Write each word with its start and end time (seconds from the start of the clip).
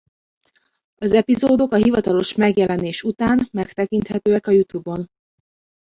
Az 0.95 1.11
epizódok 1.11 1.71
a 1.71 1.75
hivatalos 1.75 2.35
megjelenés 2.35 3.03
után 3.03 3.47
megtekinthetőek 3.51 4.47
a 4.47 4.51
YouTube-on. 4.51 5.07